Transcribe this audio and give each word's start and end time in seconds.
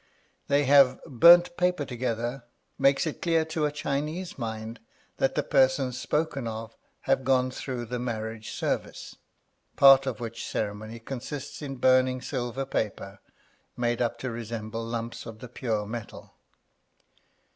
They 0.47 0.63
have 0.63 0.99
burnt 1.05 1.55
paper 1.57 1.85
together, 1.85 2.43
makes 2.79 3.05
it 3.05 3.21
clear 3.21 3.45
to 3.45 3.67
a 3.67 3.71
Chinese 3.71 4.35
mind 4.35 4.79
that 5.17 5.35
the 5.35 5.43
persons 5.43 5.99
spoken 5.99 6.47
of 6.47 6.75
have 7.01 7.23
gone 7.23 7.51
through 7.51 7.85
the 7.85 7.99
marriage 7.99 8.49
service, 8.49 9.17
part 9.75 10.07
of 10.07 10.19
which 10.19 10.43
ceremony 10.47 10.97
consists 10.97 11.61
in 11.61 11.75
burning 11.75 12.19
silver 12.19 12.65
paper, 12.65 13.19
made 13.77 14.01
up 14.01 14.17
to 14.17 14.31
resemble 14.31 14.83
lumps 14.83 15.27
of 15.27 15.37
the 15.37 15.47
pure 15.47 15.85
metal. 15.85 16.33